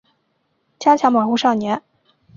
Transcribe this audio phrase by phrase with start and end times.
[0.79, 1.83] 加强保护少年